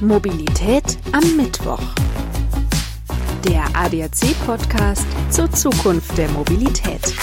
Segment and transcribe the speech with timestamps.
[0.00, 1.82] Mobilität am Mittwoch.
[3.44, 7.14] Der ADAC-Podcast zur Zukunft der Mobilität.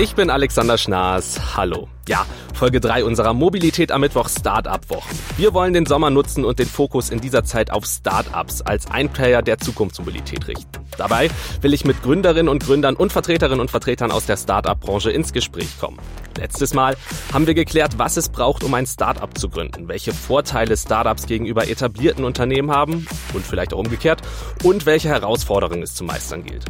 [0.00, 1.56] Ich bin Alexander Schnaas.
[1.56, 1.88] Hallo.
[2.06, 2.24] Ja,
[2.54, 5.18] Folge 3 unserer Mobilität am Mittwoch Startup-Wochen.
[5.36, 9.42] Wir wollen den Sommer nutzen und den Fokus in dieser Zeit auf Startups als Einplayer
[9.42, 10.86] der Zukunftsmobilität richten.
[10.96, 11.30] Dabei
[11.62, 15.80] will ich mit Gründerinnen und Gründern und Vertreterinnen und Vertretern aus der Startup-Branche ins Gespräch
[15.80, 15.98] kommen.
[16.36, 16.96] Letztes Mal
[17.32, 21.68] haben wir geklärt, was es braucht, um ein Startup zu gründen, welche Vorteile Startups gegenüber
[21.68, 24.22] etablierten Unternehmen haben und vielleicht auch umgekehrt
[24.62, 26.66] und welche Herausforderungen es zu meistern gilt.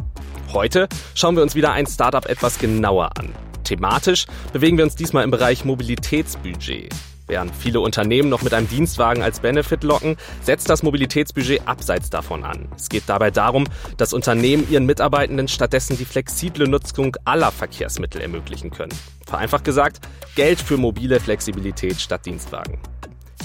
[0.51, 3.35] Heute schauen wir uns wieder ein Startup etwas genauer an.
[3.63, 6.91] Thematisch bewegen wir uns diesmal im Bereich Mobilitätsbudget.
[7.27, 12.43] Während viele Unternehmen noch mit einem Dienstwagen als Benefit locken, setzt das Mobilitätsbudget abseits davon
[12.43, 12.67] an.
[12.75, 13.65] Es geht dabei darum,
[13.97, 18.93] dass Unternehmen ihren Mitarbeitenden stattdessen die flexible Nutzung aller Verkehrsmittel ermöglichen können.
[19.27, 19.99] Vereinfacht gesagt,
[20.35, 22.79] Geld für mobile Flexibilität statt Dienstwagen.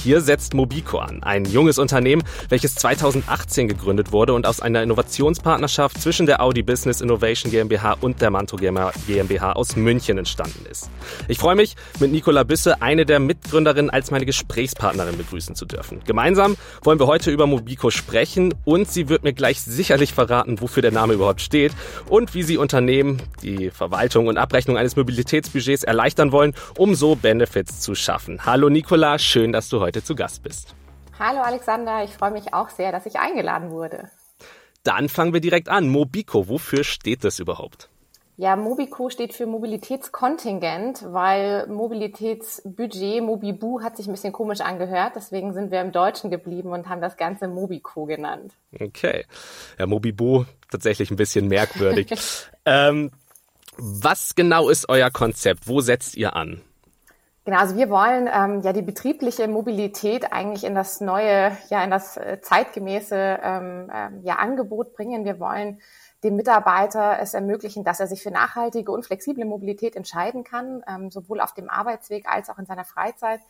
[0.04, 5.98] Hier setzt Mobico an, ein junges Unternehmen, welches 2018 gegründet wurde und aus einer Innovationspartnerschaft
[5.98, 10.90] zwischen der Audi Business Innovation GmbH und der Manto GmbH aus München entstanden ist.
[11.26, 16.02] Ich freue mich, mit Nicola Büsse, eine der Mitgründerinnen, als meine Gesprächspartnerin begrüßen zu dürfen.
[16.04, 20.82] Gemeinsam wollen wir heute über Mobico sprechen und sie wird mir gleich sicherlich verraten, wofür
[20.82, 21.72] der Name überhaupt steht
[22.10, 27.80] und wie sie Unternehmen die Verwaltung und Abrechnung eines Mobilitätsbudgets erleichtern wollen, um so Benefits
[27.80, 28.44] zu schaffen.
[28.44, 30.74] Hallo Nicola, schön, dass du heute heute zu Gast bist.
[31.20, 34.10] Hallo Alexander, ich freue mich auch sehr, dass ich eingeladen wurde.
[34.82, 35.88] Dann fangen wir direkt an.
[35.88, 37.88] Mobico, wofür steht das überhaupt?
[38.36, 45.12] Ja, Mobico steht für Mobilitätskontingent, weil Mobilitätsbudget, Mobibu, hat sich ein bisschen komisch angehört.
[45.14, 48.52] Deswegen sind wir im Deutschen geblieben und haben das Ganze Mobico genannt.
[48.80, 49.24] Okay.
[49.78, 52.08] Ja, Mobibu tatsächlich ein bisschen merkwürdig.
[52.64, 53.12] ähm,
[53.76, 55.68] was genau ist euer Konzept?
[55.68, 56.60] Wo setzt ihr an?
[57.44, 61.90] Genau, also wir wollen ähm, ja die betriebliche Mobilität eigentlich in das neue, ja in
[61.90, 65.26] das äh, zeitgemäße ähm, ähm, ja, Angebot bringen.
[65.26, 65.78] Wir wollen
[66.22, 71.10] dem Mitarbeiter es ermöglichen, dass er sich für nachhaltige und flexible Mobilität entscheiden kann, ähm,
[71.10, 73.40] sowohl auf dem Arbeitsweg als auch in seiner Freizeit.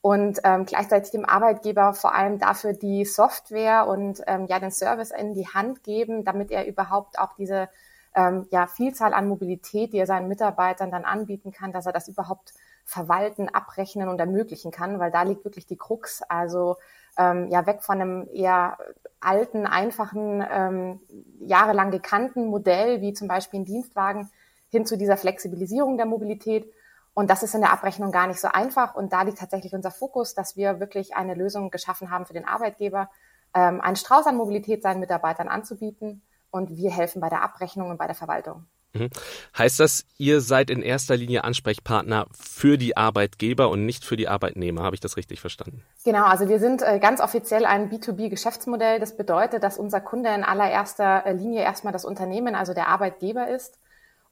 [0.00, 5.12] Und ähm, gleichzeitig dem Arbeitgeber vor allem dafür die Software und ähm, ja den Service
[5.12, 7.68] in die Hand geben, damit er überhaupt auch diese
[8.16, 12.08] ähm, ja, Vielzahl an Mobilität, die er seinen Mitarbeitern dann anbieten kann, dass er das
[12.08, 12.52] überhaupt
[12.86, 16.22] verwalten, abrechnen und ermöglichen kann, weil da liegt wirklich die Krux.
[16.22, 16.76] Also
[17.18, 18.78] ähm, ja weg von einem eher
[19.20, 21.00] alten, einfachen, ähm,
[21.40, 24.30] jahrelang gekannten Modell, wie zum Beispiel ein Dienstwagen,
[24.68, 26.72] hin zu dieser Flexibilisierung der Mobilität.
[27.12, 28.94] Und das ist in der Abrechnung gar nicht so einfach.
[28.94, 32.46] Und da liegt tatsächlich unser Fokus, dass wir wirklich eine Lösung geschaffen haben für den
[32.46, 33.10] Arbeitgeber,
[33.54, 36.22] ähm, einen Strauß an Mobilität seinen Mitarbeitern anzubieten.
[36.50, 38.66] Und wir helfen bei der Abrechnung und bei der Verwaltung.
[38.98, 39.10] Mhm.
[39.56, 44.28] Heißt das, ihr seid in erster Linie Ansprechpartner für die Arbeitgeber und nicht für die
[44.28, 44.82] Arbeitnehmer?
[44.82, 45.82] Habe ich das richtig verstanden?
[46.04, 49.00] Genau, also wir sind äh, ganz offiziell ein B2B-Geschäftsmodell.
[49.00, 53.48] Das bedeutet, dass unser Kunde in allererster äh, Linie erstmal das Unternehmen, also der Arbeitgeber
[53.48, 53.78] ist.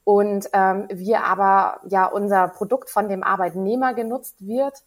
[0.03, 4.83] Und ähm, wir aber ja unser Produkt von dem Arbeitnehmer genutzt wird.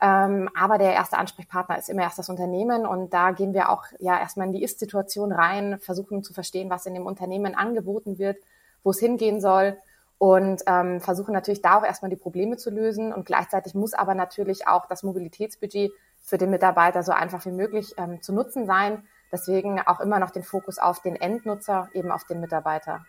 [0.00, 3.84] Ähm, aber der erste Ansprechpartner ist immer erst das Unternehmen und da gehen wir auch
[3.98, 8.38] ja erstmal in die Ist-Situation rein, versuchen zu verstehen, was in dem Unternehmen angeboten wird
[8.82, 9.76] wo es hingehen soll
[10.18, 13.12] und ähm, versuchen natürlich da auch erstmal die Probleme zu lösen.
[13.12, 15.92] Und gleichzeitig muss aber natürlich auch das Mobilitätsbudget
[16.22, 19.02] für den Mitarbeiter so einfach wie möglich ähm, zu nutzen sein.
[19.32, 23.04] Deswegen auch immer noch den Fokus auf den Endnutzer, eben auf den Mitarbeiter.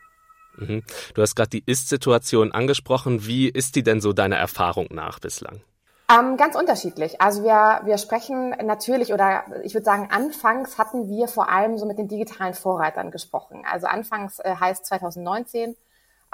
[0.56, 0.84] Mhm.
[1.14, 3.26] Du hast gerade die Ist-Situation angesprochen.
[3.26, 5.62] Wie ist die denn so deiner Erfahrung nach bislang?
[6.11, 7.22] Ähm, ganz unterschiedlich.
[7.22, 11.85] Also wir, wir sprechen natürlich oder ich würde sagen, anfangs hatten wir vor allem so
[11.85, 13.63] mit den digitalen Vorreitern gesprochen.
[13.69, 15.77] Also anfangs äh, heißt 2019,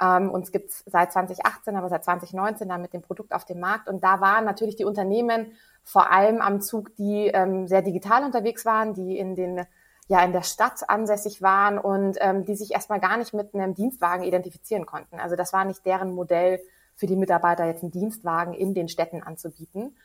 [0.00, 3.88] ähm, uns gibt's seit 2018, aber seit 2019 dann mit dem Produkt auf dem Markt.
[3.88, 5.52] Und da waren natürlich die Unternehmen
[5.84, 9.64] vor allem am Zug, die ähm, sehr digital unterwegs waren, die in den
[10.08, 13.74] ja in der Stadt ansässig waren und ähm, die sich erstmal gar nicht mit einem
[13.74, 15.20] Dienstwagen identifizieren konnten.
[15.20, 16.60] Also das war nicht deren Modell
[16.98, 19.96] für die Mitarbeiter jetzt einen Dienstwagen in den Städten anzubieten.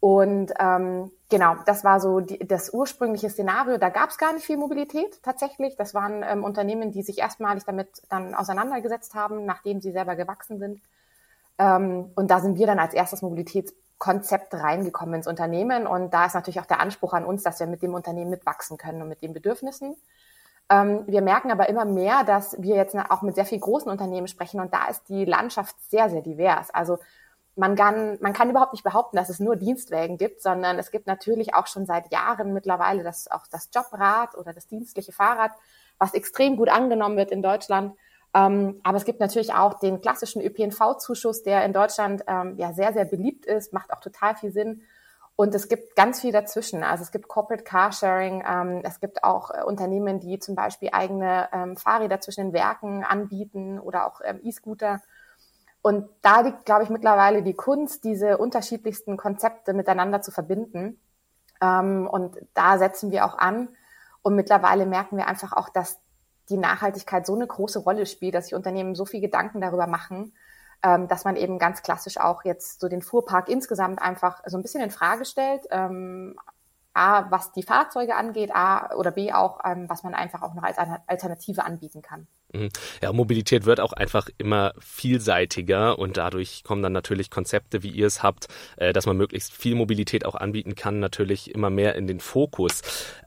[0.00, 3.76] Und ähm, genau, das war so die, das ursprüngliche Szenario.
[3.76, 5.76] Da gab es gar nicht viel Mobilität tatsächlich.
[5.76, 10.58] Das waren ähm, Unternehmen, die sich erstmalig damit dann auseinandergesetzt haben, nachdem sie selber gewachsen
[10.58, 10.80] sind.
[11.58, 15.86] Ähm, und da sind wir dann als erstes Mobilitätskonzept reingekommen ins Unternehmen.
[15.86, 18.78] Und da ist natürlich auch der Anspruch an uns, dass wir mit dem Unternehmen mitwachsen
[18.78, 19.96] können und mit den Bedürfnissen.
[20.70, 24.28] Ähm, wir merken aber immer mehr, dass wir jetzt auch mit sehr vielen großen Unternehmen
[24.28, 26.70] sprechen und da ist die Landschaft sehr, sehr divers.
[26.70, 26.98] Also
[27.56, 31.08] man kann, man kann überhaupt nicht behaupten, dass es nur Dienstwägen gibt, sondern es gibt
[31.08, 35.50] natürlich auch schon seit Jahren mittlerweile das, auch das Jobrad oder das dienstliche Fahrrad,
[35.98, 37.96] was extrem gut angenommen wird in Deutschland.
[38.32, 42.92] Ähm, aber es gibt natürlich auch den klassischen ÖPNV-Zuschuss, der in Deutschland ähm, ja sehr,
[42.92, 44.82] sehr beliebt ist, macht auch total viel Sinn.
[45.40, 46.84] Und es gibt ganz viel dazwischen.
[46.84, 51.48] Also es gibt Corporate Carsharing, ähm, es gibt auch äh, Unternehmen, die zum Beispiel eigene
[51.54, 55.00] ähm, Fahrräder zwischen den Werken anbieten oder auch ähm, E-Scooter.
[55.80, 61.00] Und da liegt, glaube ich, mittlerweile die Kunst, diese unterschiedlichsten Konzepte miteinander zu verbinden.
[61.62, 63.70] Ähm, und da setzen wir auch an.
[64.20, 66.00] Und mittlerweile merken wir einfach auch, dass
[66.50, 70.34] die Nachhaltigkeit so eine große Rolle spielt, dass sich Unternehmen so viel Gedanken darüber machen,
[70.82, 74.62] ähm, dass man eben ganz klassisch auch jetzt so den Fuhrpark insgesamt einfach so ein
[74.62, 75.66] bisschen in Frage stellt.
[75.70, 76.38] Ähm,
[76.92, 80.62] A, was die Fahrzeuge angeht, A oder B auch, ähm, was man einfach auch noch
[80.62, 82.26] als Alternative anbieten kann.
[82.52, 82.68] Mhm.
[83.02, 88.06] Ja, Mobilität wird auch einfach immer vielseitiger und dadurch kommen dann natürlich Konzepte, wie ihr
[88.06, 92.06] es habt, äh, dass man möglichst viel Mobilität auch anbieten kann, natürlich immer mehr in
[92.06, 92.82] den Fokus.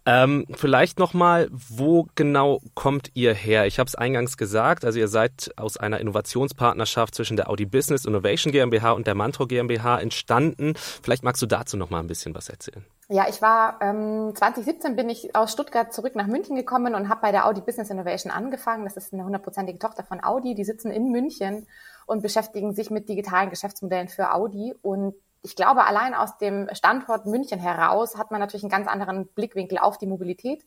[0.06, 3.66] Ähm, vielleicht nochmal, wo genau kommt ihr her?
[3.66, 8.06] Ich habe es eingangs gesagt, also ihr seid aus einer Innovationspartnerschaft zwischen der Audi Business
[8.06, 10.74] Innovation GmbH und der Mantro GmbH entstanden.
[10.76, 12.86] Vielleicht magst du dazu nochmal ein bisschen was erzählen.
[13.10, 17.22] Ja, ich war ähm, 2017 bin ich aus Stuttgart zurück nach München gekommen und habe
[17.22, 18.86] bei der Audi Business Innovation angefangen.
[18.86, 20.56] Das ist eine hundertprozentige Tochter von Audi.
[20.56, 21.68] Die sitzen in München
[22.06, 24.76] und beschäftigen sich mit digitalen Geschäftsmodellen für Audi.
[24.82, 29.28] Und ich glaube, allein aus dem Standort München heraus hat man natürlich einen ganz anderen
[29.28, 30.66] Blickwinkel auf die Mobilität.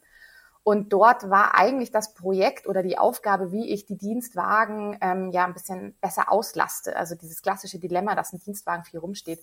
[0.62, 5.44] Und dort war eigentlich das Projekt oder die Aufgabe, wie ich die Dienstwagen ähm, ja
[5.44, 6.96] ein bisschen besser auslaste.
[6.96, 9.38] Also dieses klassische Dilemma, dass ein Dienstwagen viel rumsteht.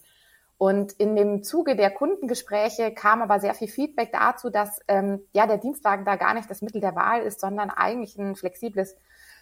[0.64, 5.46] Und in dem Zuge der Kundengespräche kam aber sehr viel Feedback dazu, dass ähm, ja
[5.46, 8.96] der Dienstwagen da gar nicht das Mittel der Wahl ist, sondern eigentlich ein flexibles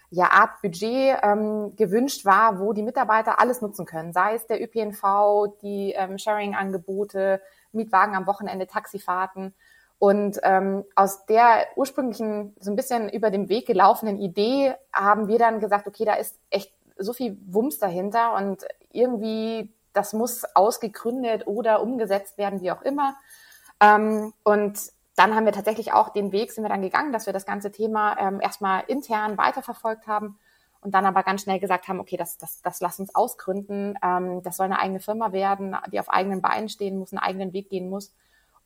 [0.09, 4.63] ja, Art Budget ähm, gewünscht war, wo die Mitarbeiter alles nutzen können, sei es der
[4.63, 7.39] ÖPNV, die ähm, Sharing-Angebote,
[7.71, 9.53] Mietwagen am Wochenende, Taxifahrten.
[9.99, 15.37] Und ähm, aus der ursprünglichen, so ein bisschen über dem Weg gelaufenen Idee haben wir
[15.37, 21.47] dann gesagt, okay, da ist echt so viel Wumms dahinter und irgendwie das muss ausgegründet
[21.47, 23.15] oder umgesetzt werden, wie auch immer.
[23.79, 24.79] Ähm, und
[25.15, 27.71] dann haben wir tatsächlich auch den Weg, sind wir dann gegangen, dass wir das ganze
[27.71, 30.39] Thema ähm, erstmal intern weiterverfolgt haben
[30.81, 33.97] und dann aber ganz schnell gesagt haben, okay, das, das, das lass uns ausgründen.
[34.03, 37.53] Ähm, das soll eine eigene Firma werden, die auf eigenen Beinen stehen muss, einen eigenen
[37.53, 38.13] Weg gehen muss.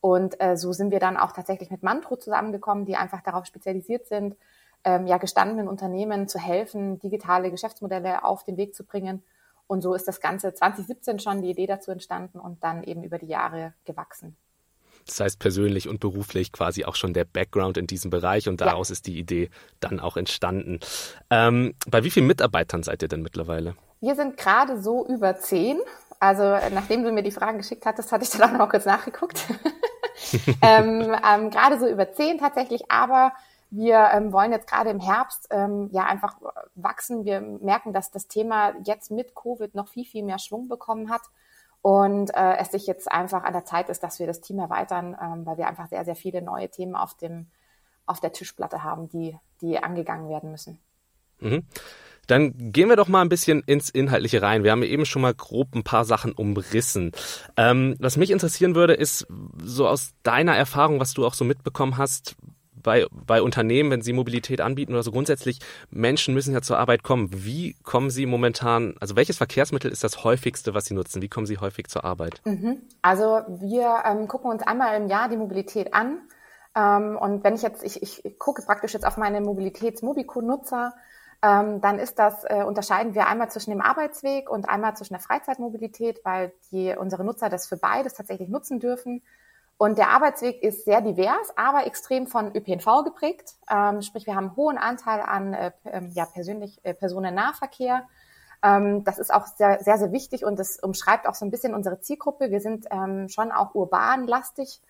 [0.01, 4.07] Und äh, so sind wir dann auch tatsächlich mit Mantro zusammengekommen, die einfach darauf spezialisiert
[4.07, 4.35] sind,
[4.83, 9.23] ähm, ja gestandenen Unternehmen zu helfen, digitale Geschäftsmodelle auf den Weg zu bringen
[9.67, 13.17] und so ist das Ganze 2017 schon die Idee dazu entstanden und dann eben über
[13.17, 14.37] die Jahre gewachsen.
[15.05, 18.89] Das heißt persönlich und beruflich quasi auch schon der Background in diesem Bereich und daraus
[18.89, 18.93] ja.
[18.93, 20.79] ist die Idee dann auch entstanden.
[21.29, 23.75] Ähm, bei wie vielen Mitarbeitern seid ihr denn mittlerweile?
[24.01, 25.79] Wir sind gerade so über zehn.
[26.19, 28.85] Also nachdem du mir die Fragen geschickt hattest, hatte ich dann auch noch mal kurz
[28.85, 29.43] nachgeguckt.
[30.61, 33.33] ähm, ähm, gerade so über zehn tatsächlich, aber
[33.71, 36.37] wir ähm, wollen jetzt gerade im Herbst ähm, ja einfach
[36.75, 37.25] wachsen.
[37.25, 41.23] Wir merken, dass das Thema jetzt mit Covid noch viel, viel mehr Schwung bekommen hat
[41.81, 45.15] und äh, es sich jetzt einfach an der Zeit ist, dass wir das Team erweitern,
[45.21, 47.47] ähm, weil wir einfach sehr, sehr viele neue Themen auf dem
[48.07, 50.79] auf der Tischplatte haben, die die angegangen werden müssen.
[51.39, 51.63] Mhm.
[52.27, 54.63] Dann gehen wir doch mal ein bisschen ins Inhaltliche rein.
[54.63, 57.11] Wir haben eben schon mal grob ein paar Sachen umrissen.
[57.55, 59.27] Ähm, was mich interessieren würde, ist
[59.63, 62.35] so aus deiner Erfahrung, was du auch so mitbekommen hast,
[62.85, 65.59] bei, bei Unternehmen, wenn sie Mobilität anbieten oder so grundsätzlich,
[65.89, 67.29] Menschen müssen ja zur Arbeit kommen.
[67.31, 71.21] Wie kommen sie momentan, also welches Verkehrsmittel ist das häufigste, was sie nutzen?
[71.21, 72.41] Wie kommen sie häufig zur Arbeit?
[72.45, 72.83] Mhm.
[73.01, 76.19] Also wir ähm, gucken uns einmal im Jahr die Mobilität an.
[76.75, 80.93] Ähm, und wenn ich jetzt, ich, ich gucke praktisch jetzt auf meine Mobilitäts-Mobico-Nutzer,
[81.41, 85.21] ähm, dann ist das, äh, unterscheiden wir einmal zwischen dem Arbeitsweg und einmal zwischen der
[85.21, 89.23] Freizeitmobilität, weil die, unsere Nutzer das für beides tatsächlich nutzen dürfen.
[89.77, 93.55] Und der Arbeitsweg ist sehr divers, aber extrem von ÖPNV geprägt.
[93.69, 98.07] Ähm, sprich, wir haben einen hohen Anteil an äh, ähm, ja, persönlich äh, Personennahverkehr.
[98.63, 101.73] Ähm, das ist auch sehr, sehr, sehr wichtig und das umschreibt auch so ein bisschen
[101.73, 102.51] unsere Zielgruppe.
[102.51, 104.81] Wir sind ähm, schon auch urbanlastig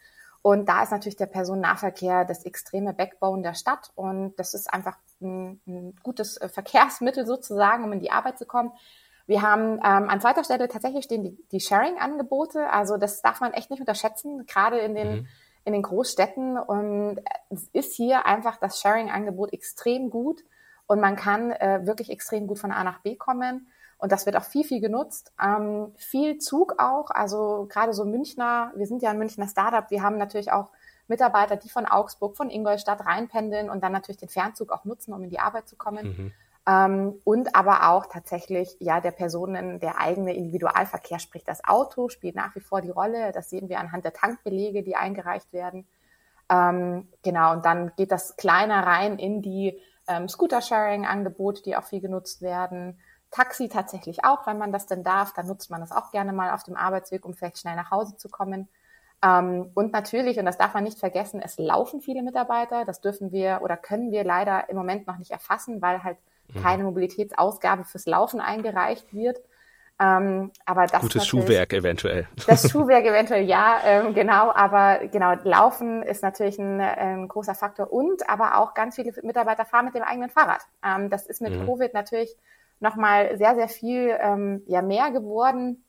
[0.43, 4.97] und da ist natürlich der Personennahverkehr das extreme Backbone der Stadt und das ist einfach
[5.19, 8.71] ein, ein gutes äh, Verkehrsmittel sozusagen, um in die Arbeit zu kommen.
[9.27, 12.69] Wir haben ähm, an zweiter Stelle tatsächlich stehen die, die Sharing-Angebote.
[12.69, 15.27] Also das darf man echt nicht unterschätzen, gerade in den, mhm.
[15.63, 16.57] in den Großstädten.
[16.57, 20.43] Und es ist hier einfach das Sharing-Angebot extrem gut
[20.87, 23.67] und man kann äh, wirklich extrem gut von A nach B kommen.
[23.97, 25.33] Und das wird auch viel, viel genutzt.
[25.41, 30.03] Ähm, viel Zug auch, also gerade so Münchner, wir sind ja ein Münchner Startup, wir
[30.03, 30.71] haben natürlich auch
[31.07, 35.23] Mitarbeiter, die von Augsburg, von Ingolstadt reinpendeln und dann natürlich den Fernzug auch nutzen, um
[35.23, 36.07] in die Arbeit zu kommen.
[36.07, 36.33] Mhm.
[36.67, 42.35] Ähm, und aber auch tatsächlich ja der Personen der eigene Individualverkehr, sprich das Auto spielt
[42.35, 43.31] nach wie vor die Rolle.
[43.31, 45.87] Das sehen wir anhand der Tankbelege, die eingereicht werden.
[46.49, 52.01] Ähm, genau, und dann geht das kleiner rein in die ähm, Scooter-Sharing-Angebote, die auch viel
[52.01, 52.99] genutzt werden.
[53.31, 55.33] Taxi tatsächlich auch, wenn man das denn darf.
[55.33, 58.15] Dann nutzt man das auch gerne mal auf dem Arbeitsweg, um vielleicht schnell nach Hause
[58.17, 58.69] zu kommen.
[59.23, 62.85] Ähm, und natürlich, und das darf man nicht vergessen, es laufen viele Mitarbeiter.
[62.85, 66.17] Das dürfen wir oder können wir leider im Moment noch nicht erfassen, weil halt.
[66.61, 69.39] Keine Mobilitätsausgabe fürs Laufen eingereicht wird.
[69.97, 72.27] Ähm, aber das Gutes Schuhwerk eventuell.
[72.47, 74.51] Das Schuhwerk eventuell ja, ähm, genau.
[74.53, 79.63] Aber genau, Laufen ist natürlich ein, ein, großer Faktor und aber auch ganz viele Mitarbeiter
[79.63, 80.61] fahren mit dem eigenen Fahrrad.
[80.83, 81.65] Ähm, das ist mit mhm.
[81.65, 82.35] Covid natürlich
[82.81, 85.85] nochmal sehr, sehr viel ähm, ja, mehr geworden,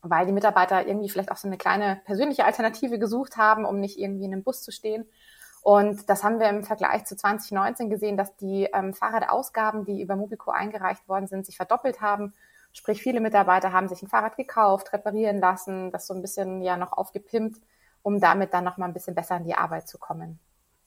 [0.00, 3.98] weil die Mitarbeiter irgendwie vielleicht auch so eine kleine persönliche Alternative gesucht haben, um nicht
[3.98, 5.06] irgendwie in einem Bus zu stehen.
[5.62, 10.16] Und das haben wir im Vergleich zu 2019 gesehen, dass die ähm, Fahrradausgaben, die über
[10.16, 12.32] Mobico eingereicht worden sind, sich verdoppelt haben
[12.72, 16.76] Sprich, viele Mitarbeiter haben sich ein Fahrrad gekauft, reparieren lassen, das so ein bisschen ja
[16.76, 17.60] noch aufgepimpt,
[18.02, 20.38] um damit dann noch mal ein bisschen besser in die Arbeit zu kommen.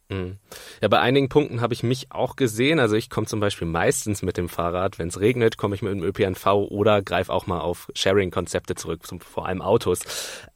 [0.09, 0.37] Mhm.
[0.81, 2.79] Ja, bei einigen Punkten habe ich mich auch gesehen.
[2.79, 4.97] Also ich komme zum Beispiel meistens mit dem Fahrrad.
[4.97, 9.01] Wenn es regnet, komme ich mit dem ÖPNV oder greife auch mal auf Sharing-Konzepte zurück,
[9.21, 9.99] vor allem Autos.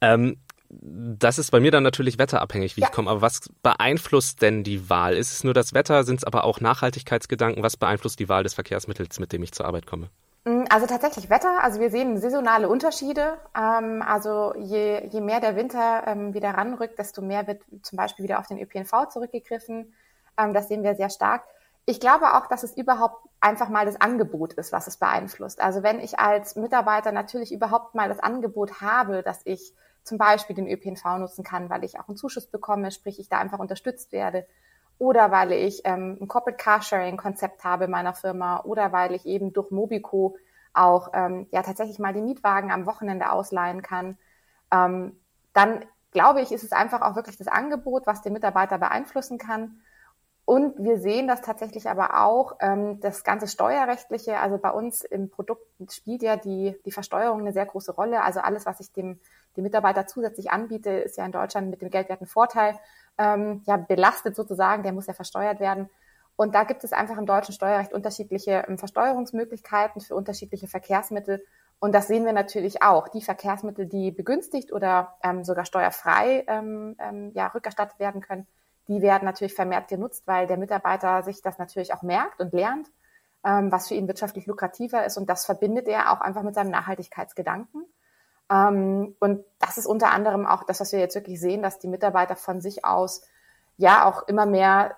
[0.00, 0.38] Ähm,
[0.70, 2.88] das ist bei mir dann natürlich wetterabhängig, wie ja.
[2.88, 3.10] ich komme.
[3.10, 5.16] Aber was beeinflusst denn die Wahl?
[5.16, 6.04] Ist es nur das Wetter?
[6.04, 7.62] Sind es aber auch Nachhaltigkeitsgedanken?
[7.62, 10.10] Was beeinflusst die Wahl des Verkehrsmittels, mit dem ich zur Arbeit komme?
[10.44, 11.62] Mm, also tatsächlich Wetter.
[11.62, 13.38] Also wir sehen saisonale Unterschiede.
[13.56, 18.24] Ähm, also je, je mehr der Winter ähm, wieder ranrückt, desto mehr wird zum Beispiel
[18.24, 19.94] wieder auf den ÖPNV zurückgegriffen.
[20.36, 21.44] Ähm, das sehen wir sehr stark.
[21.86, 25.62] Ich glaube auch, dass es überhaupt einfach mal das Angebot ist, was es beeinflusst.
[25.62, 29.72] Also wenn ich als Mitarbeiter natürlich überhaupt mal das Angebot habe, dass ich
[30.08, 33.38] zum Beispiel den ÖPNV nutzen kann, weil ich auch einen Zuschuss bekomme, sprich ich da
[33.38, 34.46] einfach unterstützt werde,
[34.98, 38.60] oder weil ich ähm, ein Corporate Carsharing-Konzept habe in meiner Firma.
[38.64, 40.36] Oder weil ich eben durch Mobico
[40.74, 44.18] auch ähm, ja tatsächlich mal die Mietwagen am Wochenende ausleihen kann,
[44.72, 45.18] ähm,
[45.52, 49.80] dann glaube ich, ist es einfach auch wirklich das Angebot, was den Mitarbeiter beeinflussen kann.
[50.48, 55.28] Und wir sehen das tatsächlich aber auch, ähm, das ganze Steuerrechtliche, also bei uns im
[55.28, 58.22] Produkt spielt ja die, die Versteuerung eine sehr große Rolle.
[58.22, 59.20] Also alles, was ich dem,
[59.58, 62.78] dem Mitarbeiter zusätzlich anbiete, ist ja in Deutschland mit dem geldwerten Vorteil
[63.18, 65.90] ähm, ja, belastet sozusagen, der muss ja versteuert werden.
[66.34, 71.44] Und da gibt es einfach im deutschen Steuerrecht unterschiedliche ähm, Versteuerungsmöglichkeiten für unterschiedliche Verkehrsmittel.
[71.78, 73.08] Und das sehen wir natürlich auch.
[73.08, 78.46] Die Verkehrsmittel, die begünstigt oder ähm, sogar steuerfrei ähm, ähm, ja, rückerstattet werden können,
[78.88, 82.88] die werden natürlich vermehrt genutzt, weil der Mitarbeiter sich das natürlich auch merkt und lernt,
[83.44, 85.16] ähm, was für ihn wirtschaftlich lukrativer ist.
[85.18, 87.84] Und das verbindet er auch einfach mit seinem Nachhaltigkeitsgedanken.
[88.50, 91.88] Ähm, und das ist unter anderem auch das, was wir jetzt wirklich sehen, dass die
[91.88, 93.22] Mitarbeiter von sich aus
[93.76, 94.96] ja auch immer mehr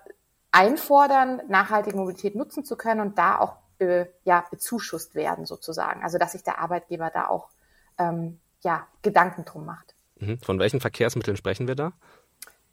[0.51, 6.03] einfordern, nachhaltige Mobilität nutzen zu können und da auch be, ja, bezuschusst werden sozusagen.
[6.03, 7.49] Also dass sich der Arbeitgeber da auch
[7.97, 9.95] ähm, ja, Gedanken drum macht.
[10.19, 10.39] Mhm.
[10.39, 11.93] Von welchen Verkehrsmitteln sprechen wir da?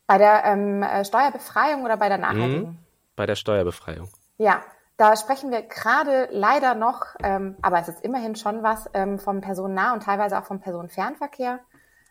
[0.08, 2.70] Bei der ähm, äh, Steuerbefreiung oder bei der nachhaltigen?
[2.70, 2.78] Mhm.
[3.14, 4.08] Bei der Steuerbefreiung.
[4.38, 4.62] Ja,
[4.96, 9.40] da sprechen wir gerade leider noch, ähm, aber es ist immerhin schon was, ähm, vom
[9.40, 11.60] Personennah- und teilweise auch vom Personenfernverkehr,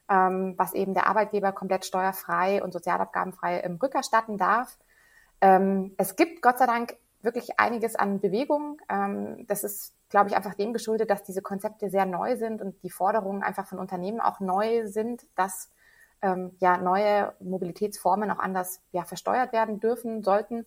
[0.10, 4.78] ähm, was eben der Arbeitgeber komplett steuerfrei und sozialabgabenfrei im rückerstatten darf.
[5.42, 8.80] Ähm, es gibt Gott sei Dank wirklich einiges an Bewegung.
[8.90, 12.84] Ähm, das ist, glaube ich, einfach dem geschuldet, dass diese Konzepte sehr neu sind und
[12.84, 15.72] die Forderungen einfach von Unternehmen auch neu sind, dass
[16.22, 20.66] ähm, ja neue Mobilitätsformen auch anders ja, versteuert werden dürfen, sollten.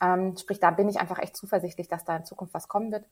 [0.00, 3.04] Ähm, sprich, da bin ich einfach echt zuversichtlich, dass da in Zukunft was kommen wird.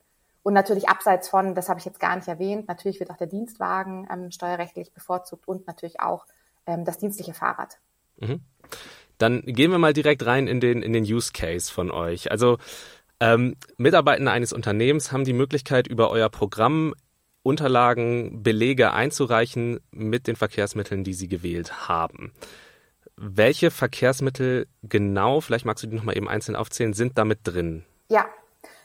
[0.43, 3.27] Und natürlich abseits von, das habe ich jetzt gar nicht erwähnt, natürlich wird auch der
[3.27, 6.27] Dienstwagen ähm, steuerrechtlich bevorzugt und natürlich auch
[6.67, 7.79] ähm, das dienstliche Fahrrad.
[8.19, 8.43] Mhm.
[9.17, 12.31] Dann gehen wir mal direkt rein in den, in den Use Case von euch.
[12.31, 12.59] Also
[13.21, 16.95] ähm, Mitarbeitende eines Unternehmens haben die Möglichkeit, über euer Programm
[17.45, 22.33] Unterlagen, Belege einzureichen mit den Verkehrsmitteln, die sie gewählt haben
[23.17, 27.85] welche Verkehrsmittel genau, vielleicht magst du die nochmal eben einzeln aufzählen, sind damit drin?
[28.09, 28.27] Ja,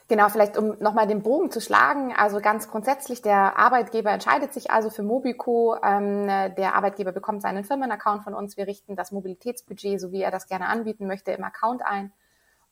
[0.08, 2.12] Genau, vielleicht um nochmal den Bogen zu schlagen.
[2.16, 5.76] Also ganz grundsätzlich, der Arbeitgeber entscheidet sich also für Mobico.
[5.84, 8.56] Ähm, der Arbeitgeber bekommt seinen Firmenaccount von uns.
[8.56, 12.10] Wir richten das Mobilitätsbudget, so wie er das gerne anbieten möchte, im Account ein.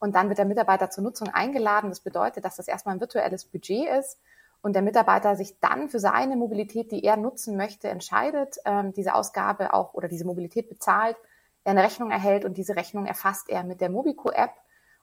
[0.01, 1.91] Und dann wird der Mitarbeiter zur Nutzung eingeladen.
[1.91, 4.19] Das bedeutet, dass das erstmal ein virtuelles Budget ist
[4.61, 9.15] und der Mitarbeiter sich dann für seine Mobilität, die er nutzen möchte, entscheidet, ähm, diese
[9.15, 11.17] Ausgabe auch oder diese Mobilität bezahlt
[11.65, 14.53] er eine Rechnung erhält und diese Rechnung erfasst er mit der Mobico-App.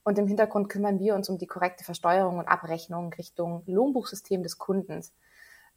[0.04, 4.58] Und im Hintergrund kümmern wir uns um die korrekte Versteuerung und Abrechnung Richtung Lohnbuchsystem des
[4.58, 5.14] Kundens.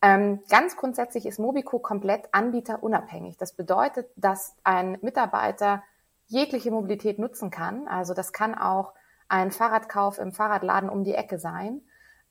[0.00, 3.37] Ähm, ganz grundsätzlich ist Mobico komplett anbieterunabhängig.
[3.37, 5.82] Das bedeutet, dass ein Mitarbeiter
[6.26, 7.88] jegliche Mobilität nutzen kann.
[7.88, 8.92] Also das kann auch
[9.28, 11.82] ein Fahrradkauf im Fahrradladen um die Ecke sein.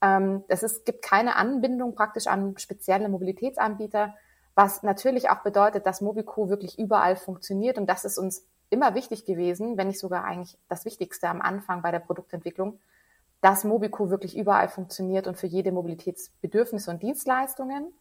[0.02, 4.14] Ähm, es ist, gibt keine Anbindung praktisch an spezielle Mobilitätsanbieter
[4.58, 7.78] was natürlich auch bedeutet, dass Mobico wirklich überall funktioniert.
[7.78, 11.84] Und das ist uns immer wichtig gewesen, wenn nicht sogar eigentlich das Wichtigste am Anfang
[11.84, 12.80] bei der Produktentwicklung,
[13.40, 17.94] dass Mobico wirklich überall funktioniert und für jede Mobilitätsbedürfnisse und Dienstleistungen.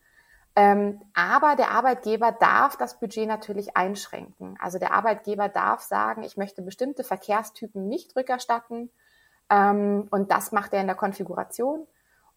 [0.56, 4.56] Ähm, aber der Arbeitgeber darf das Budget natürlich einschränken.
[4.58, 8.88] Also der Arbeitgeber darf sagen, ich möchte bestimmte Verkehrstypen nicht rückerstatten.
[9.50, 11.86] Ähm, und das macht er in der Konfiguration.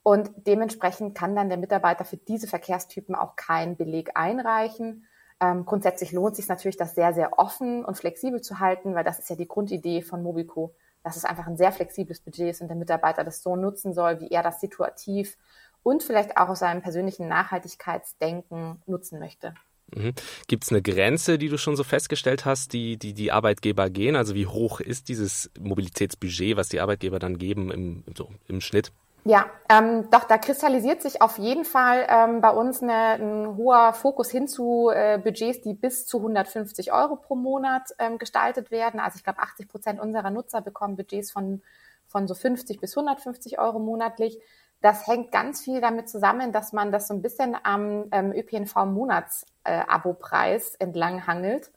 [0.03, 5.05] Und dementsprechend kann dann der Mitarbeiter für diese Verkehrstypen auch keinen Beleg einreichen.
[5.41, 9.03] Ähm, grundsätzlich lohnt es sich natürlich, das sehr, sehr offen und flexibel zu halten, weil
[9.03, 10.73] das ist ja die Grundidee von Mobico,
[11.03, 14.19] dass es einfach ein sehr flexibles Budget ist und der Mitarbeiter das so nutzen soll,
[14.19, 15.37] wie er das situativ
[15.83, 19.53] und vielleicht auch aus seinem persönlichen Nachhaltigkeitsdenken nutzen möchte.
[19.95, 20.13] Mhm.
[20.47, 24.15] Gibt es eine Grenze, die du schon so festgestellt hast, die, die die Arbeitgeber gehen?
[24.15, 28.91] Also wie hoch ist dieses Mobilitätsbudget, was die Arbeitgeber dann geben im, so, im Schnitt?
[29.25, 33.93] Ja, ähm, doch, da kristallisiert sich auf jeden Fall ähm, bei uns eine, ein hoher
[33.93, 38.99] Fokus hin zu äh, Budgets, die bis zu 150 Euro pro Monat ähm, gestaltet werden.
[38.99, 41.61] Also ich glaube, 80 Prozent unserer Nutzer bekommen Budgets von,
[42.07, 44.39] von so 50 bis 150 Euro monatlich.
[44.81, 50.75] Das hängt ganz viel damit zusammen, dass man das so ein bisschen am ähm, ÖPNV-Monats-Abo-Preis
[50.75, 51.71] äh, entlang hangelt.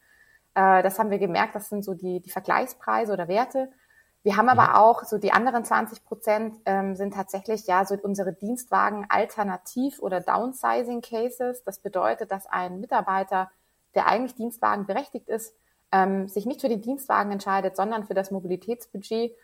[0.55, 3.71] Äh, das haben wir gemerkt, das sind so die, die Vergleichspreise oder Werte.
[4.23, 4.75] Wir haben aber mhm.
[4.77, 10.21] auch so die anderen 20 Prozent ähm, sind tatsächlich ja so unsere Dienstwagen Alternativ- oder
[10.21, 11.65] Downsizing-Cases.
[11.65, 13.51] Das bedeutet, dass ein Mitarbeiter,
[13.97, 15.57] der eigentlich Dienstwagen berechtigt ist,
[15.91, 19.35] ähm, sich nicht für den Dienstwagen entscheidet, sondern für das Mobilitätsbudget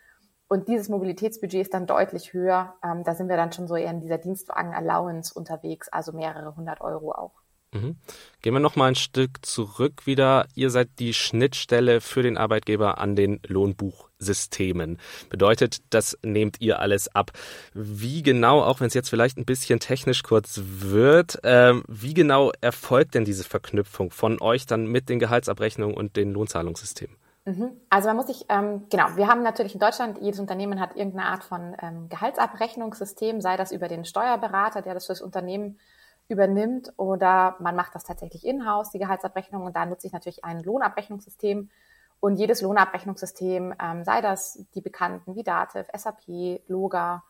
[0.49, 2.73] und dieses Mobilitätsbudget ist dann deutlich höher.
[2.83, 6.81] Ähm, da sind wir dann schon so eher in dieser Dienstwagen-Allowance unterwegs, also mehrere hundert
[6.81, 7.33] Euro auch.
[7.71, 7.97] Mhm.
[8.41, 10.47] Gehen wir noch mal ein Stück zurück wieder.
[10.55, 14.97] Ihr seid die Schnittstelle für den Arbeitgeber an den Lohnbuchsystemen.
[15.29, 17.31] Bedeutet, das nehmt ihr alles ab.
[17.75, 22.51] Wie genau, auch wenn es jetzt vielleicht ein bisschen technisch kurz wird, äh, wie genau
[22.59, 27.18] erfolgt denn diese Verknüpfung von euch dann mit den Gehaltsabrechnungen und den Lohnzahlungssystemen?
[27.49, 27.81] Mhm.
[27.89, 31.25] Also man muss sich, ähm, genau, wir haben natürlich in Deutschland, jedes Unternehmen hat irgendeine
[31.25, 35.79] Art von ähm, Gehaltsabrechnungssystem, sei das über den Steuerberater, der das für das Unternehmen
[36.27, 40.61] übernimmt, oder man macht das tatsächlich in-house, die Gehaltsabrechnung, und da nutze ich natürlich ein
[40.61, 41.71] Lohnabrechnungssystem.
[42.19, 47.23] Und jedes Lohnabrechnungssystem, ähm, sei das die bekannten wie Dativ, SAP, Loga,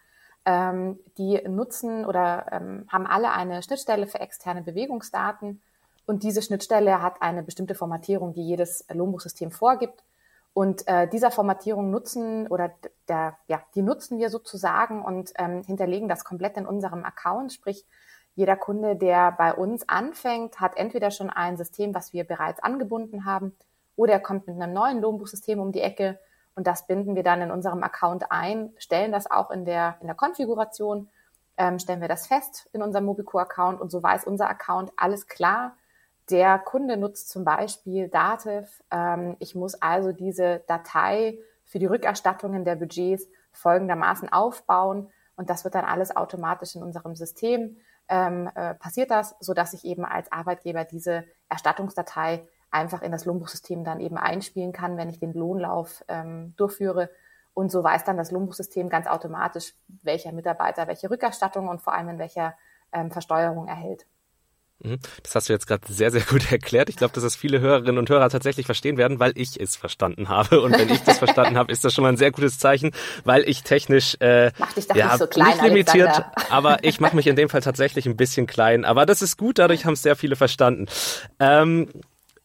[0.46, 5.62] ähm, die nutzen oder ähm, haben alle eine Schnittstelle für externe Bewegungsdaten.
[6.06, 10.04] Und diese Schnittstelle hat eine bestimmte Formatierung, die jedes Lohnbuchsystem vorgibt.
[10.54, 12.72] Und äh, dieser Formatierung nutzen oder
[13.08, 17.54] der, ja, die nutzen wir sozusagen und ähm, hinterlegen das komplett in unserem Account.
[17.54, 17.86] Sprich,
[18.36, 23.26] jeder Kunde, der bei uns anfängt, hat entweder schon ein System, was wir bereits angebunden
[23.26, 23.56] haben,
[23.96, 26.20] oder er kommt mit einem neuen Lohnbuchsystem um die Ecke
[26.56, 30.08] und das binden wir dann in unserem Account ein, stellen das auch in der, in
[30.08, 31.10] der Konfiguration,
[31.58, 35.76] ähm, stellen wir das fest in unserem Mobico-Account und so weiß unser Account alles klar,
[36.30, 38.84] der Kunde nutzt zum Beispiel Dativ.
[38.92, 45.64] Ähm, ich muss also diese Datei für die Rückerstattungen der Budgets folgendermaßen aufbauen und das
[45.64, 47.78] wird dann alles automatisch in unserem System
[48.10, 53.26] ähm, äh, passiert das, so dass ich eben als Arbeitgeber diese Erstattungsdatei einfach in das
[53.26, 57.10] Lohnbuchsystem dann eben einspielen kann, wenn ich den Lohnlauf ähm, durchführe.
[57.54, 62.10] Und so weiß dann das Lohnbuchsystem ganz automatisch, welcher Mitarbeiter welche Rückerstattung und vor allem
[62.10, 62.56] in welcher
[62.92, 64.06] ähm, Versteuerung erhält.
[64.82, 65.00] Mhm.
[65.24, 66.90] Das hast du jetzt gerade sehr, sehr gut erklärt.
[66.90, 70.30] Ich glaube, dass das viele Hörerinnen und Hörer tatsächlich verstehen werden, weil ich es verstanden
[70.30, 70.62] habe.
[70.62, 72.92] Und wenn ich das verstanden habe, ist das schon mal ein sehr gutes Zeichen,
[73.26, 76.52] weil ich technisch äh, Mach dich doch ja, nicht so klein, nicht limitiert, Alexander.
[76.52, 78.86] aber ich mache mich in dem Fall tatsächlich ein bisschen klein.
[78.86, 80.88] Aber das ist gut, dadurch haben es sehr viele verstanden.
[81.40, 81.90] Ähm,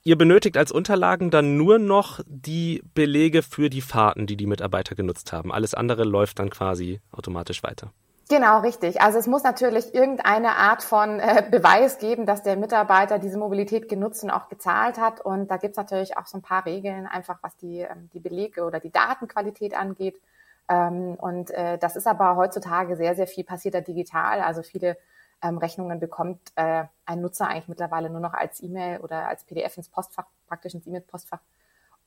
[0.02, 4.94] ihr benötigt als Unterlagen dann nur noch die Belege für die Fahrten, die die Mitarbeiter
[4.94, 5.52] genutzt haben.
[5.52, 7.92] Alles andere läuft dann quasi automatisch weiter.
[8.30, 9.02] Genau, richtig.
[9.02, 13.86] Also es muss natürlich irgendeine Art von äh, Beweis geben, dass der Mitarbeiter diese Mobilität
[13.88, 15.20] genutzt und auch gezahlt hat.
[15.20, 18.64] Und da gibt's natürlich auch so ein paar Regeln, einfach was die, ähm, die Belege
[18.64, 20.18] oder die Datenqualität angeht.
[20.70, 24.40] Ähm, und äh, das ist aber heutzutage sehr, sehr viel passierter digital.
[24.40, 24.96] Also viele
[25.42, 29.76] ähm, Rechnungen bekommt äh, ein Nutzer eigentlich mittlerweile nur noch als E-Mail oder als PDF
[29.76, 31.40] ins Postfach, praktisch ins E-Mail-Postfach.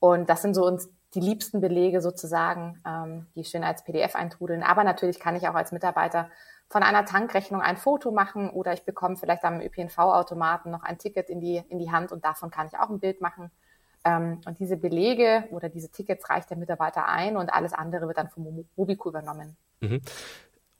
[0.00, 4.62] Und das sind so uns die liebsten Belege sozusagen, ähm, die schön als PDF eintrudeln.
[4.62, 6.30] Aber natürlich kann ich auch als Mitarbeiter
[6.68, 11.30] von einer Tankrechnung ein Foto machen oder ich bekomme vielleicht am ÖPNV-Automaten noch ein Ticket
[11.30, 13.50] in die, in die Hand und davon kann ich auch ein Bild machen.
[14.04, 18.18] Ähm, und diese Belege oder diese Tickets reicht der Mitarbeiter ein und alles andere wird
[18.18, 19.56] dann vom Mobico übernommen.
[19.80, 20.02] Mhm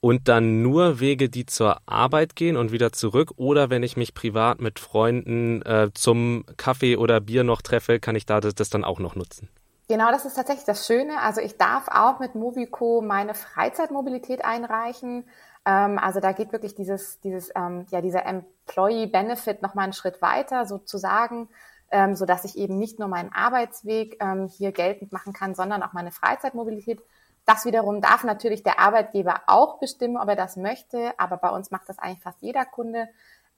[0.00, 4.14] und dann nur Wege, die zur Arbeit gehen und wieder zurück oder wenn ich mich
[4.14, 8.70] privat mit Freunden äh, zum Kaffee oder Bier noch treffe, kann ich da das, das,
[8.70, 9.48] dann auch noch nutzen.
[9.88, 11.20] Genau, das ist tatsächlich das Schöne.
[11.22, 15.24] Also ich darf auch mit Movico meine Freizeitmobilität einreichen.
[15.64, 19.94] Ähm, also da geht wirklich dieses, dieses, ähm, ja, dieser Employee Benefit noch mal einen
[19.94, 21.48] Schritt weiter sozusagen,
[21.90, 25.82] ähm, so dass ich eben nicht nur meinen Arbeitsweg ähm, hier geltend machen kann, sondern
[25.82, 27.00] auch meine Freizeitmobilität
[27.48, 31.70] das wiederum darf natürlich der Arbeitgeber auch bestimmen, ob er das möchte, aber bei uns
[31.70, 33.08] macht das eigentlich fast jeder Kunde.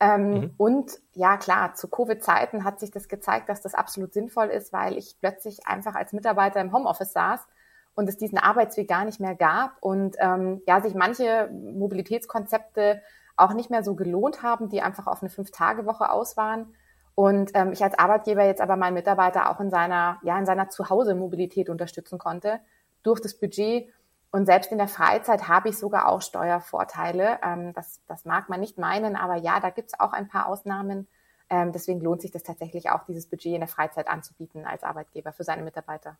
[0.01, 0.55] Ähm, mhm.
[0.57, 4.97] Und ja, klar, zu Covid-Zeiten hat sich das gezeigt, dass das absolut sinnvoll ist, weil
[4.97, 7.47] ich plötzlich einfach als Mitarbeiter im Homeoffice saß
[7.95, 13.03] und es diesen Arbeitsweg gar nicht mehr gab und ähm, ja, sich manche Mobilitätskonzepte
[13.37, 16.75] auch nicht mehr so gelohnt haben, die einfach auf eine Fünf-Tage-Woche aus waren.
[17.15, 20.71] Und ähm, ich als Arbeitgeber jetzt aber meinen Mitarbeiter auch in seiner, ja, in seiner
[20.71, 22.61] Zuhause-Mobilität unterstützen konnte
[23.03, 23.93] durch das Budget.
[24.33, 27.40] Und selbst in der Freizeit habe ich sogar auch Steuervorteile.
[27.45, 30.47] Ähm, das, das mag man nicht meinen, aber ja, da gibt es auch ein paar
[30.47, 31.09] Ausnahmen.
[31.49, 35.33] Ähm, deswegen lohnt sich das tatsächlich auch, dieses Budget in der Freizeit anzubieten als Arbeitgeber
[35.33, 36.16] für seine Mitarbeiter.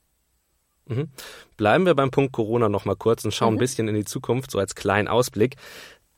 [0.87, 1.09] Mhm.
[1.57, 3.59] Bleiben wir beim Punkt Corona noch mal kurz und schauen mhm.
[3.59, 5.57] ein bisschen in die Zukunft, so als kleinen Ausblick.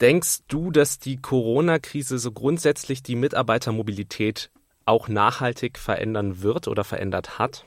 [0.01, 4.51] Denkst du, dass die Corona-Krise so grundsätzlich die Mitarbeitermobilität
[4.87, 7.67] auch nachhaltig verändern wird oder verändert hat?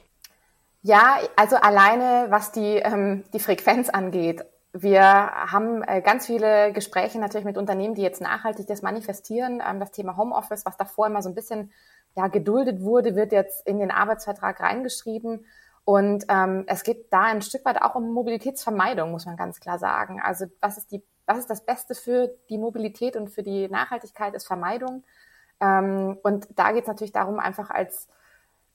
[0.87, 4.45] Ja, also alleine was die, ähm, die Frequenz angeht.
[4.71, 9.63] Wir haben äh, ganz viele Gespräche natürlich mit Unternehmen, die jetzt nachhaltig das manifestieren.
[9.67, 11.71] Ähm, das Thema Homeoffice, was davor immer so ein bisschen
[12.15, 15.47] ja, geduldet wurde, wird jetzt in den Arbeitsvertrag reingeschrieben.
[15.85, 19.79] Und ähm, es geht da ein Stück weit auch um Mobilitätsvermeidung, muss man ganz klar
[19.79, 20.21] sagen.
[20.23, 24.35] Also was ist die, was ist das Beste für die Mobilität und für die Nachhaltigkeit
[24.35, 25.03] ist Vermeidung.
[25.59, 28.07] Ähm, und da geht es natürlich darum, einfach als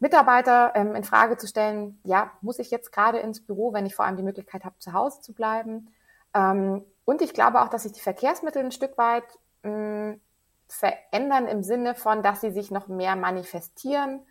[0.00, 3.94] Mitarbeiter ähm, in Frage zu stellen, ja, muss ich jetzt gerade ins Büro, wenn ich
[3.94, 5.92] vor allem die Möglichkeit habe, zu Hause zu bleiben?
[6.34, 9.24] Ähm, und ich glaube auch, dass sich die Verkehrsmittel ein Stück weit
[9.62, 10.16] mh,
[10.68, 14.22] verändern im Sinne von, dass sie sich noch mehr manifestieren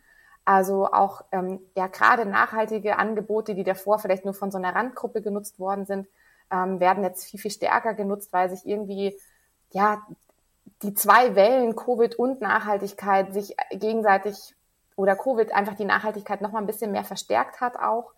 [0.50, 5.22] also auch ähm, ja gerade nachhaltige Angebote, die davor vielleicht nur von so einer Randgruppe
[5.22, 6.08] genutzt worden sind,
[6.52, 9.16] ähm, werden jetzt viel, viel stärker genutzt, weil sich irgendwie
[9.72, 10.02] ja
[10.82, 14.56] die zwei Wellen Covid und Nachhaltigkeit sich gegenseitig
[15.00, 18.12] oder Covid einfach die Nachhaltigkeit noch mal ein bisschen mehr verstärkt hat auch,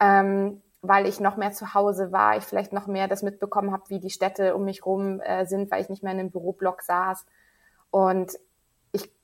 [0.00, 3.88] ähm, weil ich noch mehr zu Hause war, ich vielleicht noch mehr das mitbekommen habe,
[3.88, 6.82] wie die Städte um mich rum äh, sind, weil ich nicht mehr in einem Büroblock
[6.82, 7.26] saß.
[7.90, 8.32] Und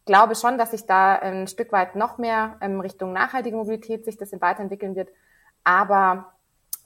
[0.04, 4.16] glaube schon, dass sich da ein Stück weit noch mehr in Richtung nachhaltige Mobilität sich
[4.16, 5.08] das weiterentwickeln wird.
[5.62, 6.32] Aber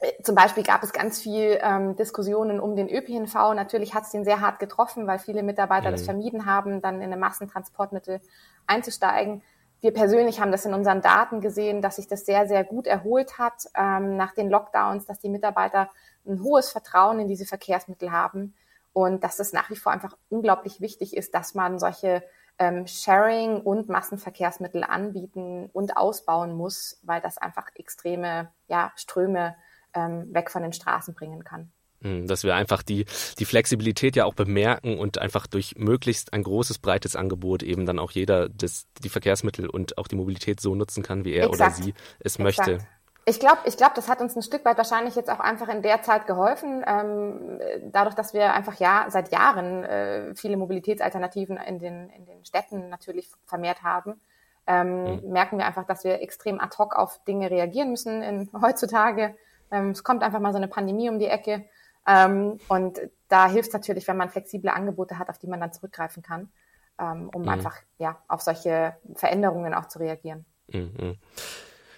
[0.01, 3.55] äh, zum Beispiel gab es ganz viel ähm, Diskussionen um den ÖPNV.
[3.55, 5.93] Natürlich hat es den sehr hart getroffen, weil viele Mitarbeiter mhm.
[5.93, 8.21] das vermieden haben, dann in eine Massentransportmittel
[8.67, 9.43] einzusteigen.
[9.85, 13.39] Wir persönlich haben das in unseren Daten gesehen, dass sich das sehr, sehr gut erholt
[13.39, 15.91] hat ähm, nach den Lockdowns, dass die Mitarbeiter
[16.27, 18.55] ein hohes Vertrauen in diese Verkehrsmittel haben
[18.95, 22.23] und dass es nach wie vor einfach unglaublich wichtig ist, dass man solche
[22.59, 29.55] ähm, Sharing und Massenverkehrsmittel anbieten und ausbauen muss, weil das einfach extreme ja, Ströme
[29.93, 31.71] ähm, weg von den Straßen bringen kann.
[32.05, 33.07] Hm, dass wir einfach die,
[33.39, 37.99] die Flexibilität ja auch bemerken und einfach durch möglichst ein großes, breites Angebot eben dann
[37.99, 41.79] auch jeder das, die Verkehrsmittel und auch die Mobilität so nutzen kann, wie er Exakt.
[41.79, 42.59] oder sie es Exakt.
[42.59, 42.87] möchte.
[43.25, 45.81] Ich glaube, ich glaube, das hat uns ein Stück weit wahrscheinlich jetzt auch einfach in
[45.81, 47.59] der Zeit geholfen, ähm,
[47.91, 52.91] dadurch, dass wir einfach ja seit Jahren äh, viele Mobilitätsalternativen in den, in den Städten
[52.91, 54.21] natürlich vermehrt haben.
[54.67, 55.31] Ähm, mhm.
[55.31, 59.35] merken wir einfach, dass wir extrem ad hoc auf Dinge reagieren müssen in, heutzutage.
[59.71, 61.65] Ähm, es kommt einfach mal so eine Pandemie um die Ecke.
[62.07, 65.73] Ähm, und da hilft es natürlich, wenn man flexible Angebote hat, auf die man dann
[65.73, 66.51] zurückgreifen kann,
[66.99, 67.49] ähm, um mhm.
[67.49, 70.45] einfach ja auf solche Veränderungen auch zu reagieren.
[70.69, 71.17] Mhm.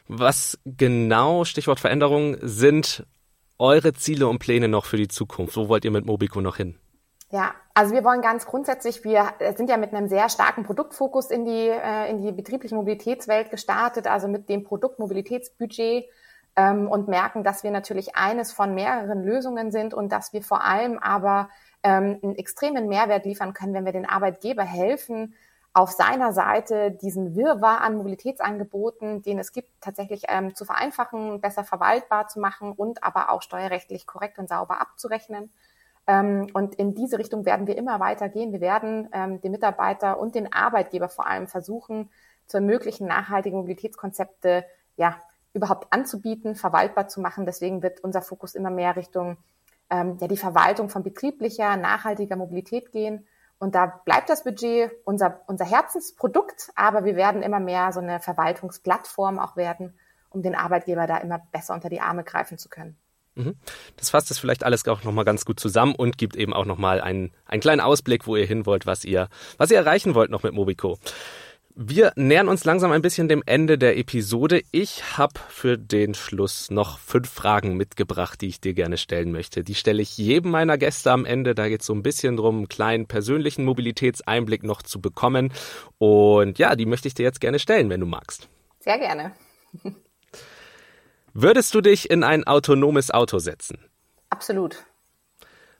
[0.09, 3.05] Was genau, Stichwort Veränderung, sind
[3.59, 5.57] eure Ziele und Pläne noch für die Zukunft?
[5.57, 6.79] Wo wollt ihr mit Mobico noch hin?
[7.33, 11.45] Ja, also wir wollen ganz grundsätzlich, wir sind ja mit einem sehr starken Produktfokus in
[11.45, 16.05] die, äh, in die betriebliche Mobilitätswelt gestartet, also mit dem Produktmobilitätsbudget
[16.57, 20.65] ähm, und merken, dass wir natürlich eines von mehreren Lösungen sind und dass wir vor
[20.65, 21.51] allem aber
[21.83, 25.35] ähm, einen extremen Mehrwert liefern können, wenn wir den Arbeitgeber helfen,
[25.75, 31.65] auf seiner Seite diesen Wirrwarr an Mobilitätsangeboten, den es gibt, tatsächlich ähm, zu vereinfachen, besser
[31.65, 35.53] verwaltbar zu machen und aber auch steuerrechtlich korrekt und sauber abzurechnen.
[36.07, 38.53] Ähm, und in diese Richtung werden wir immer weiter gehen.
[38.53, 42.09] Wir werden ähm, den Mitarbeiter und den Arbeitgeber vor allem versuchen,
[42.47, 44.65] zu ermöglichen, nachhaltige Mobilitätskonzepte
[44.97, 45.17] ja
[45.57, 47.47] überhaupt anzubieten, verwaltbar zu machen.
[47.47, 49.39] Deswegen wird unser Fokus immer mehr Richtung
[49.91, 53.27] ähm, ja, die Verwaltung von betrieblicher, nachhaltiger Mobilität gehen
[53.59, 58.21] und da bleibt das Budget unser, unser Herzensprodukt, aber wir werden immer mehr so eine
[58.21, 59.95] Verwaltungsplattform auch werden,
[60.29, 62.97] um den Arbeitgeber da immer besser unter die Arme greifen zu können.
[63.35, 63.57] Mhm.
[63.97, 67.01] Das fasst es vielleicht alles auch nochmal ganz gut zusammen und gibt eben auch nochmal
[67.01, 70.43] einen, einen kleinen Ausblick, wo ihr hin wollt, was ihr, was ihr erreichen wollt noch
[70.43, 70.99] mit Mobico.
[71.79, 74.63] Wir nähern uns langsam ein bisschen dem Ende der Episode.
[74.73, 79.63] Ich habe für den Schluss noch fünf Fragen mitgebracht, die ich dir gerne stellen möchte.
[79.63, 81.55] Die stelle ich jedem meiner Gäste am Ende.
[81.55, 85.53] Da geht es so ein bisschen drum, einen kleinen persönlichen Mobilitätseinblick noch zu bekommen.
[85.99, 88.49] Und ja, die möchte ich dir jetzt gerne stellen, wenn du magst.
[88.81, 89.33] Sehr gerne.
[91.35, 93.85] Würdest du dich in ein autonomes Auto setzen?
[94.31, 94.87] Absolut.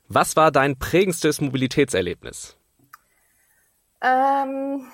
[0.07, 2.55] Was war dein prägendstes Mobilitätserlebnis?
[4.03, 4.85] Ähm,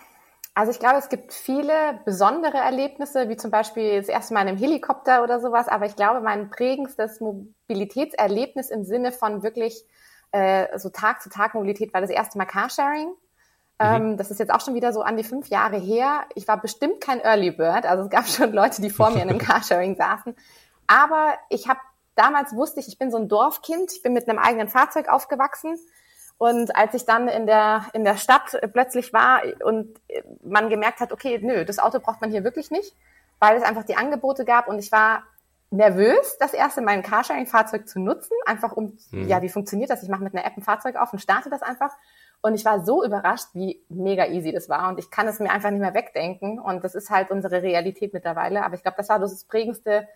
[0.56, 4.50] also ich glaube, es gibt viele besondere Erlebnisse, wie zum Beispiel das erste Mal in
[4.50, 5.68] einem Helikopter oder sowas.
[5.68, 9.84] Aber ich glaube, mein prägendstes Mobilitätserlebnis im Sinne von wirklich
[10.32, 13.08] äh, so Tag-zu-Tag-Mobilität war das erste Mal Carsharing.
[13.08, 13.16] Mhm.
[13.80, 16.26] Ähm, das ist jetzt auch schon wieder so an die fünf Jahre her.
[16.36, 17.86] Ich war bestimmt kein Early Bird.
[17.86, 20.36] Also es gab schon Leute, die vor mir in einem Carsharing saßen.
[20.86, 21.80] Aber ich habe
[22.16, 23.92] damals wusste ich, ich bin so ein Dorfkind.
[23.92, 25.80] Ich bin mit einem eigenen Fahrzeug aufgewachsen.
[26.38, 29.96] Und als ich dann in der, in der Stadt plötzlich war und
[30.44, 32.96] man gemerkt hat, okay, nö, das Auto braucht man hier wirklich nicht,
[33.40, 35.24] weil es einfach die Angebote gab und ich war
[35.74, 39.28] nervös, das erste mein Carsharing-Fahrzeug zu nutzen, einfach um, mhm.
[39.28, 40.04] ja, wie funktioniert das?
[40.04, 41.92] Ich mache mit einer App ein Fahrzeug auf und starte das einfach.
[42.42, 44.90] Und ich war so überrascht, wie mega easy das war.
[44.90, 46.60] Und ich kann es mir einfach nicht mehr wegdenken.
[46.60, 48.64] Und das ist halt unsere Realität mittlerweile.
[48.64, 50.08] Aber ich glaube, das war das prägendste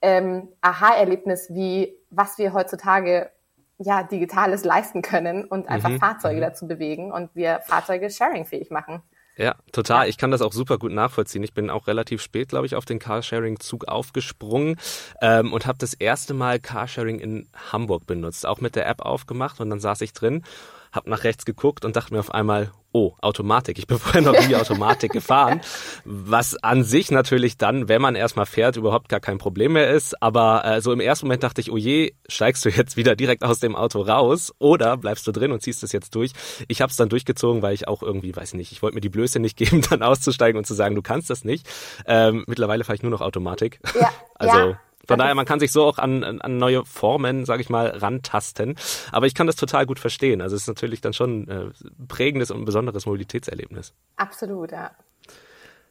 [0.00, 3.30] ähm, Aha-Erlebnis, wie was wir heutzutage
[3.78, 6.00] ja Digitales leisten können und einfach mhm.
[6.00, 6.42] Fahrzeuge mhm.
[6.42, 9.02] dazu bewegen und wir Fahrzeuge sharing-fähig machen.
[9.36, 10.04] Ja, total.
[10.04, 10.08] Ja.
[10.08, 11.44] Ich kann das auch super gut nachvollziehen.
[11.44, 14.76] Ich bin auch relativ spät, glaube ich, auf den Carsharing-Zug aufgesprungen
[15.22, 19.60] ähm, und habe das erste Mal Carsharing in Hamburg benutzt, auch mit der App aufgemacht
[19.60, 20.42] und dann saß ich drin
[20.92, 23.78] habe nach rechts geguckt und dachte mir auf einmal, oh, Automatik.
[23.78, 25.60] Ich bin vorher noch nie Automatik gefahren,
[26.04, 30.20] was an sich natürlich dann, wenn man erstmal fährt, überhaupt gar kein Problem mehr ist.
[30.22, 33.44] Aber äh, so im ersten Moment dachte ich, oh je, steigst du jetzt wieder direkt
[33.44, 36.32] aus dem Auto raus oder bleibst du drin und ziehst es jetzt durch.
[36.68, 39.08] Ich habe es dann durchgezogen, weil ich auch irgendwie, weiß nicht, ich wollte mir die
[39.08, 41.68] Blöße nicht geben, dann auszusteigen und zu sagen, du kannst das nicht.
[42.06, 43.80] Ähm, mittlerweile fahre ich nur noch Automatik.
[43.98, 44.80] Ja, also ja.
[45.08, 48.76] Von daher, man kann sich so auch an, an neue Formen, sage ich mal, rantasten.
[49.10, 50.42] Aber ich kann das total gut verstehen.
[50.42, 51.70] Also es ist natürlich dann schon ein äh,
[52.06, 53.94] prägendes und ein besonderes Mobilitätserlebnis.
[54.16, 54.90] Absolut, ja.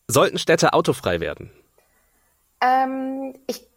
[0.07, 1.51] Sollten Städte autofrei werden?
[2.61, 3.67] Ähm, ich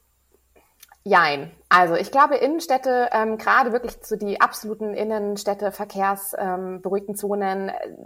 [1.03, 1.50] Jein.
[1.70, 7.96] Also ich glaube, Innenstädte, ähm, gerade wirklich zu die absoluten Innenstädte, verkehrsberuhigten ähm, Zonen, äh,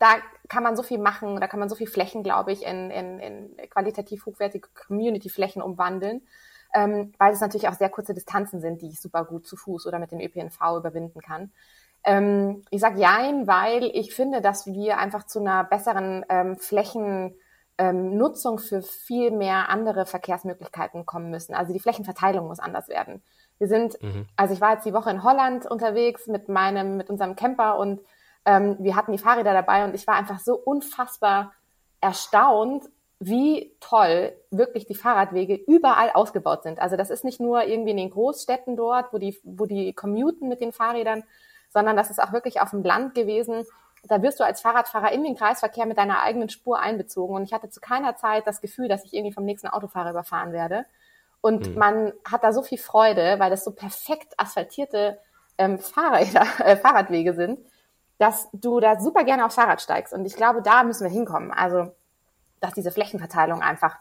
[0.00, 0.16] da
[0.48, 3.20] kann man so viel machen, da kann man so viel Flächen, glaube ich, in, in,
[3.20, 6.22] in qualitativ hochwertige Community-Flächen umwandeln
[6.74, 9.86] ähm, weil es natürlich auch sehr kurze Distanzen sind, die ich super gut zu Fuß
[9.86, 11.52] oder mit dem ÖPNV überwinden kann.
[12.04, 18.58] Ähm, ich sage Jein, weil ich finde, dass wir einfach zu einer besseren ähm, Flächennutzung
[18.58, 21.54] ähm, für viel mehr andere Verkehrsmöglichkeiten kommen müssen.
[21.54, 23.22] Also die Flächenverteilung muss anders werden.
[23.58, 24.26] Wir sind, mhm.
[24.36, 28.00] also ich war jetzt die Woche in Holland unterwegs mit meinem, mit unserem Camper und
[28.44, 31.52] ähm, wir hatten die Fahrräder dabei und ich war einfach so unfassbar
[32.00, 32.88] erstaunt,
[33.20, 36.78] wie toll wirklich die Fahrradwege überall ausgebaut sind.
[36.78, 40.48] Also das ist nicht nur irgendwie in den Großstädten dort, wo die, wo die commuten
[40.48, 41.24] mit den Fahrrädern,
[41.70, 43.66] sondern das ist auch wirklich auf dem Land gewesen.
[44.04, 47.34] Da wirst du als Fahrradfahrer in den Kreisverkehr mit deiner eigenen Spur einbezogen.
[47.34, 50.52] Und ich hatte zu keiner Zeit das Gefühl, dass ich irgendwie vom nächsten Autofahrer überfahren
[50.52, 50.86] werde.
[51.40, 51.78] Und mhm.
[51.78, 55.18] man hat da so viel Freude, weil das so perfekt asphaltierte
[55.58, 57.58] ähm, Fahrräder, äh, Fahrradwege sind,
[58.18, 60.12] dass du da super gerne aufs Fahrrad steigst.
[60.12, 61.50] Und ich glaube, da müssen wir hinkommen.
[61.50, 61.92] Also
[62.60, 63.96] dass diese Flächenverteilung einfach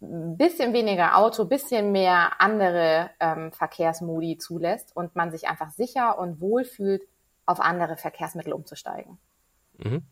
[0.00, 6.18] ein bisschen weniger Auto, bisschen mehr andere ähm, Verkehrsmodi zulässt und man sich einfach sicher
[6.18, 7.02] und wohl fühlt,
[7.46, 9.18] auf andere Verkehrsmittel umzusteigen.
[9.78, 10.02] Mhm.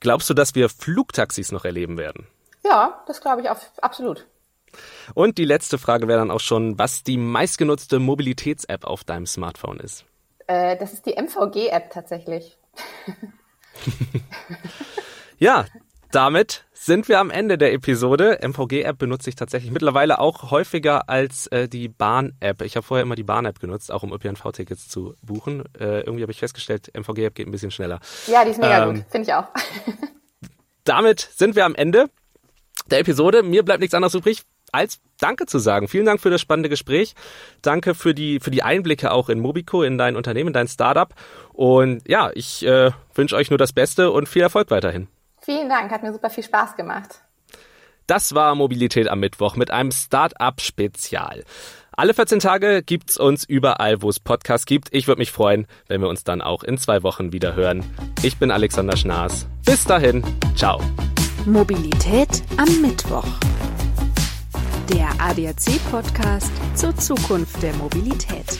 [0.00, 2.26] Glaubst du, dass wir Flugtaxis noch erleben werden?
[2.64, 4.26] Ja, das glaube ich auf, absolut.
[5.14, 9.80] Und die letzte Frage wäre dann auch schon, was die meistgenutzte Mobilitäts-App auf deinem Smartphone
[9.80, 10.04] ist.
[10.46, 12.56] Äh, das ist die MVG-App tatsächlich.
[15.38, 15.66] ja,
[16.12, 18.38] damit sind wir am Ende der Episode.
[18.42, 22.62] MVG-App benutze ich tatsächlich mittlerweile auch häufiger als äh, die Bahn-App.
[22.62, 25.64] Ich habe vorher immer die Bahn-App genutzt, auch um ÖPNV-Tickets zu buchen.
[25.78, 28.00] Äh, irgendwie habe ich festgestellt, MVG-App geht ein bisschen schneller.
[28.26, 29.44] Ja, die ist mega ähm, gut, finde ich auch.
[30.84, 32.10] damit sind wir am Ende
[32.90, 33.42] der Episode.
[33.42, 34.42] Mir bleibt nichts anderes übrig,
[34.72, 35.86] als Danke zu sagen.
[35.86, 37.14] Vielen Dank für das spannende Gespräch.
[37.62, 41.14] Danke für die, für die Einblicke auch in Mobico, in dein Unternehmen, in dein Startup.
[41.52, 45.08] Und ja, ich äh, wünsche euch nur das Beste und viel Erfolg weiterhin.
[45.50, 47.22] Vielen Dank, hat mir super viel Spaß gemacht.
[48.06, 51.42] Das war Mobilität am Mittwoch mit einem Start-up-Spezial.
[51.90, 54.94] Alle 14 Tage gibt's uns überall, wo es Podcasts gibt.
[54.94, 57.84] Ich würde mich freuen, wenn wir uns dann auch in zwei Wochen wieder hören.
[58.22, 59.48] Ich bin Alexander Schnaas.
[59.66, 60.22] Bis dahin,
[60.54, 60.80] ciao.
[61.46, 63.26] Mobilität am Mittwoch.
[64.88, 68.56] Der ADAC-Podcast zur Zukunft der Mobilität.